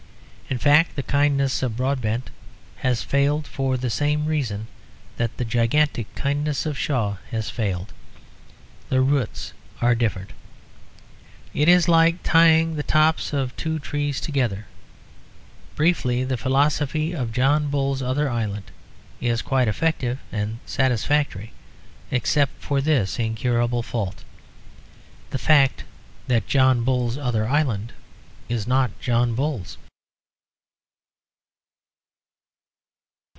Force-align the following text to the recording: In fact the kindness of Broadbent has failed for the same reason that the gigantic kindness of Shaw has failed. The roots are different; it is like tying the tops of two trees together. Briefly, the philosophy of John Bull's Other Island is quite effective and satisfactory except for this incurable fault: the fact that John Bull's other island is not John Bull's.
In 0.51 0.57
fact 0.57 0.97
the 0.97 1.03
kindness 1.03 1.63
of 1.63 1.77
Broadbent 1.77 2.29
has 2.79 3.03
failed 3.03 3.47
for 3.47 3.77
the 3.77 3.89
same 3.89 4.25
reason 4.25 4.67
that 5.15 5.37
the 5.37 5.45
gigantic 5.45 6.13
kindness 6.13 6.65
of 6.65 6.77
Shaw 6.77 7.15
has 7.29 7.49
failed. 7.49 7.93
The 8.89 8.99
roots 8.99 9.53
are 9.79 9.95
different; 9.95 10.31
it 11.53 11.69
is 11.69 11.87
like 11.87 12.21
tying 12.21 12.75
the 12.75 12.83
tops 12.83 13.31
of 13.31 13.55
two 13.55 13.79
trees 13.79 14.19
together. 14.19 14.65
Briefly, 15.77 16.25
the 16.25 16.35
philosophy 16.35 17.13
of 17.13 17.31
John 17.31 17.69
Bull's 17.69 18.01
Other 18.01 18.29
Island 18.29 18.71
is 19.21 19.41
quite 19.41 19.69
effective 19.69 20.19
and 20.33 20.59
satisfactory 20.65 21.53
except 22.11 22.61
for 22.61 22.81
this 22.81 23.17
incurable 23.19 23.83
fault: 23.83 24.25
the 25.29 25.37
fact 25.37 25.85
that 26.27 26.45
John 26.45 26.83
Bull's 26.83 27.17
other 27.17 27.47
island 27.47 27.93
is 28.49 28.67
not 28.67 28.91
John 28.99 29.33
Bull's. 29.33 29.77